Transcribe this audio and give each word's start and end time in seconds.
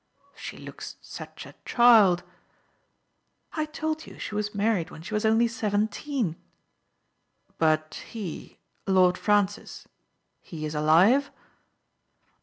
*'" 0.15 0.25
She 0.45 0.57
looks 0.57 0.95
such 0.99 1.45
a 1.45 1.53
child!"" 1.63 2.23
I 3.53 3.65
told 3.65 4.07
you 4.07 4.17
she 4.17 4.33
was 4.33 4.55
married 4.55 4.89
when 4.89 5.03
she 5.03 5.13
was 5.13 5.25
only 5.25 5.47
seventeen."" 5.47 6.37
But 7.59 8.01
he— 8.07 8.57
Lord 8.87 9.15
Francis— 9.15 9.87
he 10.41 10.65
is 10.65 10.73
alive 10.73 11.29